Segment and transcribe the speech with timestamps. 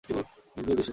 [0.09, 0.89] নিজ নিজ দেশে।